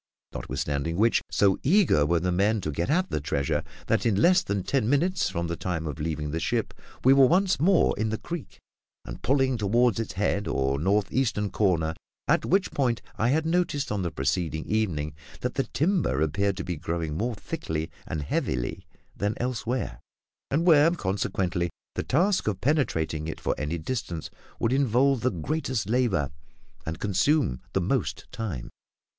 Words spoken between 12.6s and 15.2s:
point I had noticed on the preceding evening